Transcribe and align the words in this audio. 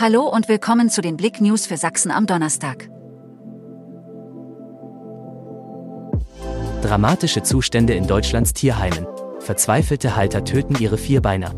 Hallo 0.00 0.28
und 0.28 0.48
willkommen 0.48 0.90
zu 0.90 1.00
den 1.00 1.16
Blick 1.16 1.40
News 1.40 1.66
für 1.66 1.76
Sachsen 1.76 2.12
am 2.12 2.26
Donnerstag. 2.26 2.88
Dramatische 6.82 7.42
Zustände 7.42 7.94
in 7.94 8.06
Deutschlands 8.06 8.52
Tierheimen. 8.52 9.08
Verzweifelte 9.40 10.14
Halter 10.14 10.44
töten 10.44 10.76
ihre 10.78 10.98
Vierbeiner. 10.98 11.52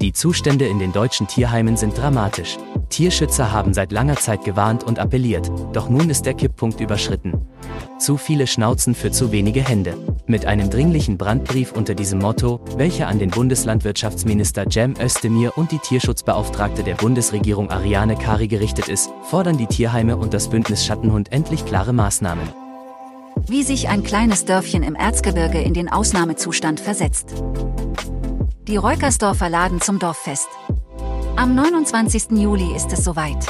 Die 0.00 0.12
Zustände 0.12 0.68
in 0.68 0.78
den 0.78 0.92
deutschen 0.92 1.26
Tierheimen 1.26 1.76
sind 1.76 1.98
dramatisch. 1.98 2.58
Tierschützer 2.90 3.50
haben 3.50 3.74
seit 3.74 3.90
langer 3.90 4.16
Zeit 4.16 4.44
gewarnt 4.44 4.84
und 4.84 5.00
appelliert, 5.00 5.50
doch 5.72 5.88
nun 5.88 6.10
ist 6.10 6.26
der 6.26 6.34
Kipppunkt 6.34 6.80
überschritten. 6.80 7.44
Zu 7.98 8.16
viele 8.16 8.46
Schnauzen 8.46 8.94
für 8.94 9.10
zu 9.10 9.32
wenige 9.32 9.66
Hände. 9.66 9.96
Mit 10.30 10.46
einem 10.46 10.70
dringlichen 10.70 11.18
Brandbrief 11.18 11.72
unter 11.72 11.96
diesem 11.96 12.20
Motto, 12.20 12.60
welcher 12.76 13.08
an 13.08 13.18
den 13.18 13.30
Bundeslandwirtschaftsminister 13.30 14.70
Cem 14.70 14.94
Özdemir 14.96 15.58
und 15.58 15.72
die 15.72 15.80
Tierschutzbeauftragte 15.80 16.84
der 16.84 16.94
Bundesregierung 16.94 17.68
Ariane 17.68 18.14
Kari 18.14 18.46
gerichtet 18.46 18.86
ist, 18.86 19.10
fordern 19.24 19.58
die 19.58 19.66
Tierheime 19.66 20.16
und 20.16 20.32
das 20.32 20.48
Bündnis 20.48 20.86
Schattenhund 20.86 21.32
endlich 21.32 21.64
klare 21.64 21.92
Maßnahmen. 21.92 22.48
Wie 23.48 23.64
sich 23.64 23.88
ein 23.88 24.04
kleines 24.04 24.44
Dörfchen 24.44 24.84
im 24.84 24.94
Erzgebirge 24.94 25.60
in 25.60 25.74
den 25.74 25.90
Ausnahmezustand 25.90 26.78
versetzt. 26.78 27.34
Die 28.68 28.76
Reukersdorfer 28.76 29.48
laden 29.48 29.80
zum 29.80 29.98
Dorffest. 29.98 30.48
Am 31.34 31.56
29. 31.56 32.38
Juli 32.38 32.72
ist 32.76 32.92
es 32.92 33.02
soweit. 33.02 33.48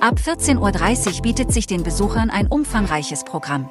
Ab 0.00 0.20
14.30 0.24 1.16
Uhr 1.16 1.22
bietet 1.22 1.52
sich 1.52 1.66
den 1.66 1.82
Besuchern 1.82 2.30
ein 2.30 2.46
umfangreiches 2.46 3.24
Programm. 3.24 3.68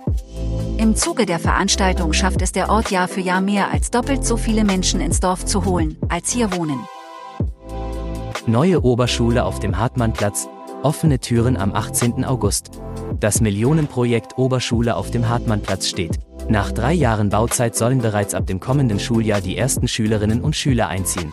Im 0.78 0.94
Zuge 0.96 1.26
der 1.26 1.40
Veranstaltung 1.40 2.12
schafft 2.12 2.42
es 2.42 2.52
der 2.52 2.70
Ort 2.70 2.92
Jahr 2.92 3.08
für 3.08 3.22
Jahr 3.22 3.40
mehr 3.40 3.72
als 3.72 3.92
doppelt 3.92 4.26
so 4.26 4.36
viele 4.36 4.66
Menschen 4.66 5.00
ins 5.00 5.22
Dorf 5.22 5.46
zu 5.46 5.64
holen, 5.64 5.98
als 6.10 6.32
hier 6.32 6.52
wohnen. 6.52 6.86
Neue 8.46 8.84
Oberschule 8.84 9.46
auf 9.46 9.60
dem 9.60 9.78
Hartmannplatz, 9.78 10.50
offene 10.84 11.20
Türen 11.20 11.56
am 11.56 11.74
18. 11.74 12.26
August. 12.26 12.72
Das 13.20 13.40
Millionenprojekt 13.40 14.38
Oberschule 14.38 14.98
auf 14.98 15.12
dem 15.12 15.30
Hartmannplatz 15.30 15.88
steht. 15.88 16.20
Nach 16.50 16.72
drei 16.72 16.94
Jahren 16.94 17.30
Bauzeit 17.30 17.76
sollen 17.76 18.00
bereits 18.00 18.36
ab 18.36 18.46
dem 18.46 18.60
kommenden 18.60 19.00
Schuljahr 19.00 19.40
die 19.40 19.58
ersten 19.58 19.88
Schülerinnen 19.88 20.42
und 20.42 20.56
Schüler 20.58 20.90
einziehen. 20.90 21.32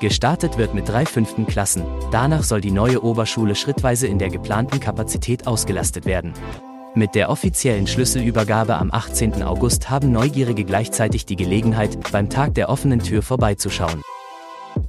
Gestartet 0.00 0.56
wird 0.56 0.72
mit 0.72 0.88
drei 0.88 1.04
fünften 1.04 1.46
Klassen. 1.46 1.84
Danach 2.10 2.42
soll 2.42 2.62
die 2.62 2.70
neue 2.70 3.04
Oberschule 3.04 3.54
schrittweise 3.54 4.06
in 4.06 4.18
der 4.18 4.30
geplanten 4.30 4.80
Kapazität 4.80 5.46
ausgelastet 5.46 6.06
werden. 6.06 6.32
Mit 6.94 7.14
der 7.14 7.30
offiziellen 7.30 7.86
Schlüsselübergabe 7.86 8.76
am 8.76 8.90
18. 8.90 9.44
August 9.44 9.90
haben 9.90 10.10
Neugierige 10.10 10.64
gleichzeitig 10.64 11.24
die 11.24 11.36
Gelegenheit, 11.36 12.10
beim 12.10 12.28
Tag 12.28 12.54
der 12.54 12.68
offenen 12.68 12.98
Tür 12.98 13.22
vorbeizuschauen. 13.22 14.02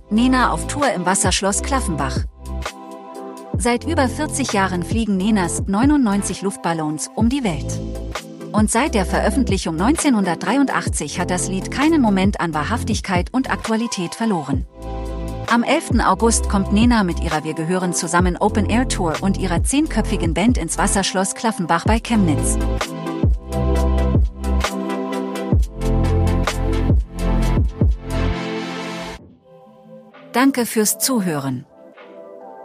Nena 0.09 0.51
auf 0.51 0.65
Tour 0.67 0.91
im 0.91 1.05
Wasserschloss 1.05 1.61
Klaffenbach. 1.61 2.17
Seit 3.57 3.83
über 3.83 4.09
40 4.09 4.51
Jahren 4.51 4.81
fliegen 4.81 5.15
Nenas 5.17 5.63
99 5.67 6.41
Luftballons 6.41 7.11
um 7.13 7.29
die 7.29 7.43
Welt. 7.43 7.79
Und 8.51 8.71
seit 8.71 8.95
der 8.95 9.05
Veröffentlichung 9.05 9.79
1983 9.79 11.19
hat 11.19 11.29
das 11.29 11.49
Lied 11.49 11.69
keinen 11.69 12.01
Moment 12.01 12.41
an 12.41 12.55
Wahrhaftigkeit 12.55 13.31
und 13.31 13.51
Aktualität 13.51 14.15
verloren. 14.15 14.65
Am 15.53 15.63
11. 15.63 15.99
August 15.99 16.47
kommt 16.47 16.71
Nena 16.71 17.03
mit 17.03 17.19
ihrer 17.19 17.43
Wir 17.43 17.53
gehören 17.53 17.93
zusammen 17.93 18.37
Open 18.37 18.69
Air 18.69 18.87
Tour 18.87 19.15
und 19.19 19.37
ihrer 19.37 19.61
zehnköpfigen 19.61 20.33
Band 20.33 20.57
ins 20.57 20.77
Wasserschloss 20.77 21.35
Klaffenbach 21.35 21.83
bei 21.83 21.99
Chemnitz. 21.99 22.57
Danke 30.31 30.65
fürs 30.65 30.99
Zuhören. 30.99 31.65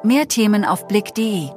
Mehr 0.04 0.28
Themen 0.28 0.64
auf 0.64 0.86
blick.de 0.86 1.50